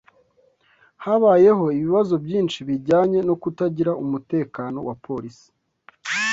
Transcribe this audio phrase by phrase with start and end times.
[1.03, 5.47] Habayeho ibibazo byinshi bijyanye no kutagira umutekano wa polisi.